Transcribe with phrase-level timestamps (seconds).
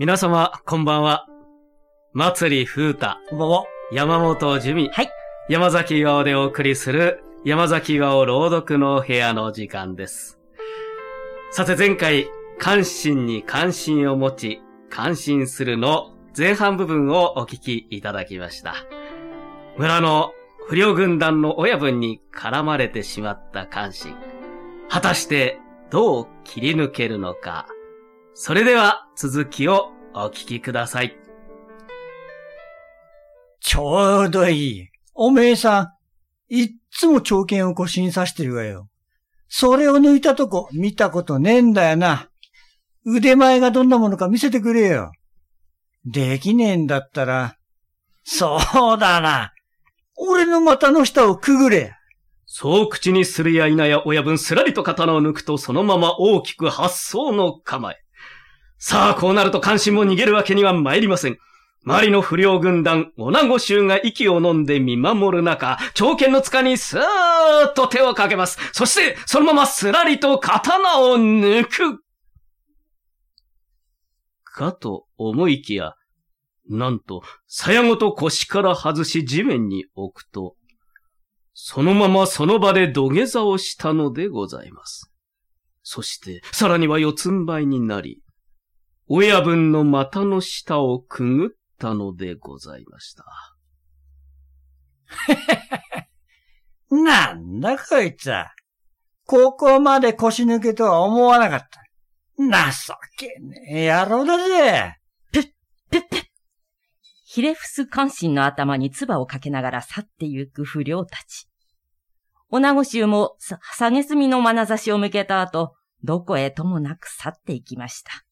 [0.00, 1.26] 皆様、こんばんは。
[2.12, 3.64] 祭り風太、こんばんは。
[3.90, 5.10] 山本樹美、はい。
[5.48, 10.38] 山崎岩尾でお送りする、山崎岩尾朗読の部屋の時間です。
[11.50, 12.30] さて前回、
[12.60, 18.76] 関心に関心を持ち、感心するの前半部分をお聞きいただきました。
[19.78, 20.32] 村の
[20.68, 24.14] 不良軍団の親分に絡まれてしまった関心。
[24.88, 25.58] 果たして
[25.90, 27.66] どう切り抜けるのか。
[28.34, 31.16] それでは続きをお聞きください。
[33.60, 34.88] ちょうどいい。
[35.14, 35.82] おめえさ
[36.48, 38.88] ん、いっつも長剣を腰に刺してるわよ。
[39.48, 42.28] それを抜いたとこ見たことねえんだよな。
[43.04, 45.12] 腕前がどんなものか見せてくれよ。
[46.04, 47.56] できねえんだったら、
[48.24, 48.58] そ
[48.94, 49.52] うだな。
[50.16, 51.94] 俺の股の下をくぐれ。
[52.44, 57.96] そう口にするや否や親分すらりと刀を抜くとそのまま大きく発想の構え。
[58.78, 61.38] さあ、こうなると関心も逃げるわけには参りません。
[61.84, 68.58] 周りの不良軍団、女子衆が息を飲んで見守る中、長剣の塚にスーッと手をかけます。
[68.72, 72.02] そして、そのまますらりと刀を抜く。
[74.44, 75.94] かと思いきや、
[76.68, 80.56] なんと、鞘ごと腰から外し地面に置くと、
[81.54, 85.10] そのままその場で土下座をしたのでございます。
[85.82, 88.20] そして、さらには四つん這いになり、
[89.08, 93.24] 親分の股の下をくぐったのでございました。
[96.90, 98.52] なんだこいつは。
[99.26, 101.82] ここまで腰抜けとは思わなかった。
[102.38, 102.46] 情
[103.16, 104.96] けねえ野郎だぜ。
[105.32, 105.44] ぺっ
[105.90, 106.02] ぺっ
[107.24, 111.46] ひれ伏す関心の頭に唾をかけながら去ってゆく不良たち。
[112.50, 118.27] 女子衆もさ、下げすみの眼差しを向けた後、どこへともなく去っていきました。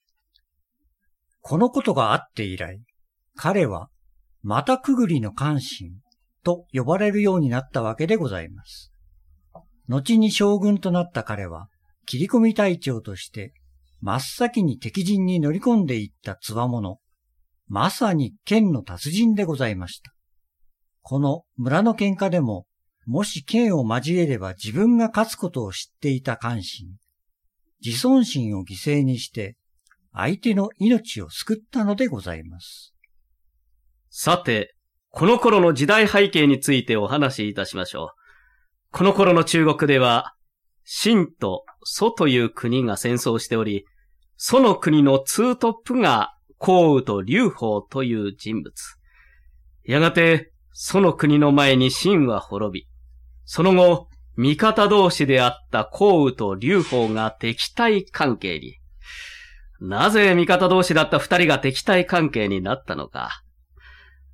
[1.49, 2.83] このことがあって以来、
[3.37, 3.89] 彼は、
[4.43, 5.93] またくぐりの関心
[6.43, 8.91] と呼ばれるようになったわけでございます。
[9.87, 11.69] 後に将軍となった彼は、
[12.05, 13.53] 切り込み隊長として、
[14.01, 16.99] 真っ先に敵陣に乗り込んでいったつわもの、
[17.69, 20.13] まさに剣の達人でございました。
[21.03, 22.67] この村の喧嘩でも、
[23.05, 26.89] もし剣を交えれば自分が勝つことを知っていた関心、
[27.85, 29.57] 自尊心を犠牲にして、
[30.17, 32.95] 相手の命を救ったのでございます。
[34.09, 34.75] さて、
[35.11, 38.09] この頃の時代背景についてお話しいたしましょう。
[38.93, 40.33] この頃の中国では、
[40.85, 43.85] 秦と蘇という国が戦争しており、
[44.39, 48.73] 蘇の国のツートップが項羽と劉邦という人物。
[49.85, 52.89] やがて、蘇の国の前に秦は滅び、
[53.45, 58.79] その後、味方同士であった項羽と劉邦が敵対関係に。
[59.81, 63.43] なぜ味方同士だった二人が敵対関係になったのか。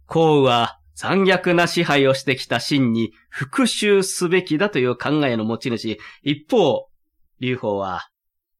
[0.06, 5.98] 項羽は残虐な支配をしてきた秦に復讐すべきだという考えの持ち主。
[6.22, 6.88] 一方、
[7.40, 8.08] 劉邦は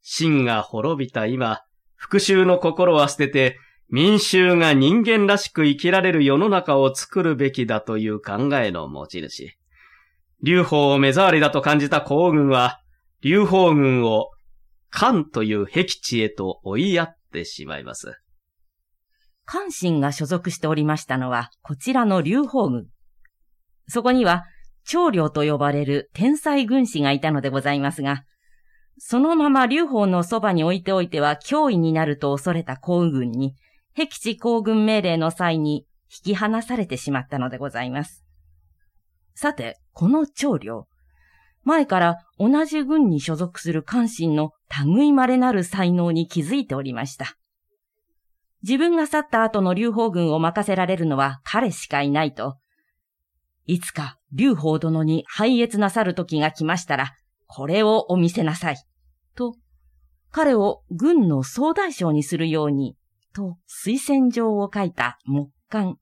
[0.03, 1.63] 秦が滅びた今、
[1.95, 9.57] 復讐の心は捨てて民衆が人間らしく生きられる世の中を作るべきだという考えの持ち主。
[10.43, 12.81] 劉邦を目障りだと感じた項軍は、
[13.21, 14.31] 劉邦軍を
[14.93, 18.15] 漢という僻地へと追いやってしまいます。
[19.45, 22.87] 関心が所属しておりましたのは、こちらの劉邦軍。
[23.89, 24.45] そこには、
[24.85, 28.25] 長領と呼ばれる天才軍師がいたのでございますが、
[28.99, 33.57] そのまま劉邦のそばに置いておいては脅威になると恐れた皇軍に、
[33.97, 38.25] 僻地行軍命令の際に引き離されてしまったのでございます。
[39.35, 40.87] さて、この長領。
[41.65, 44.51] 前から同じ軍に所属する関心の
[44.87, 47.37] 類まれなる才能に気づいておりました。
[48.63, 52.59] 自分が去った後の劉邦軍を任せられるのは彼しかいないと。
[53.67, 57.15] いつか劉邦殿に拝謁なさる時が来ましたら、
[57.47, 58.77] これをお見せなさい。
[59.35, 59.57] と、
[60.31, 62.97] 彼を軍の総大将にするように、
[63.35, 65.97] と推薦状を書いた木簡。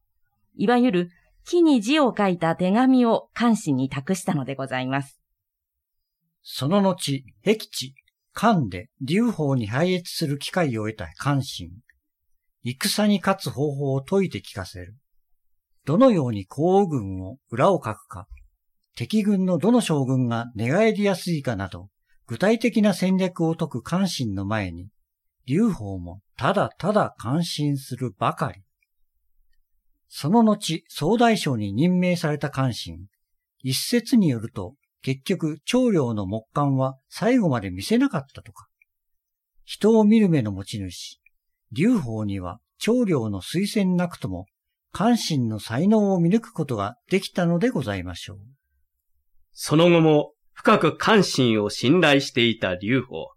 [0.54, 1.10] いわゆる
[1.44, 5.20] 木に字を書いた手紙を関心に託したのでございます。
[6.42, 7.94] その後、僻地、
[8.32, 11.70] 漢で劉邦に拝謁する機会を得た関心。
[12.62, 14.94] 戦に勝つ方法を説いて聞かせる。
[15.84, 18.26] どのように皇軍を裏をかくか、
[18.96, 21.88] 敵軍のどの将軍が寝返りやすいかなど、
[22.26, 24.88] 具体的な戦略を解く関心の前に、
[25.46, 28.62] 劉邦もただただ感心するばかり。
[30.08, 33.06] その後、総大将に任命された関心。
[33.62, 38.68] 一説によると、結局、長領の木簡は最後まで見せなかったとか。
[39.64, 41.20] 人を見る目の持ち主、
[41.72, 44.46] 劉邦には長領の推薦なくとも、
[44.92, 48.38] 関心の才能を見抜くことができたのでございましょう。
[49.52, 53.28] その後も深く関心を信頼していた劉邦。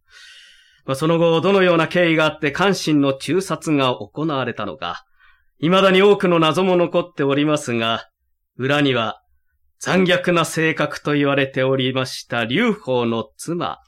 [0.86, 5.06] ま、その後、どのような経緯があって関心の中殺が行われたのか、
[5.60, 8.10] 未だに多くの謎も残っておりますが、
[8.58, 9.23] 裏には
[9.86, 13.80] 残虐な性格と言われておりました劉邦の妻、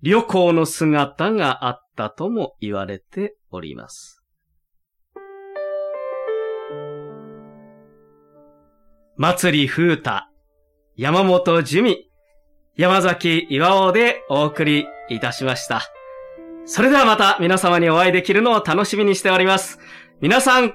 [0.00, 4.22] 旅行の姿があったとも言われております。
[9.18, 10.22] 祭り風太、
[10.96, 12.10] 山本樹美、
[12.78, 15.82] 山崎岩尾でお送りいたしました。
[16.64, 19.78] それではまた皆様にお会いできるのを楽しみにしております。
[20.22, 20.72] 皆さん、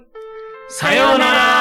[0.69, 1.56] さようなら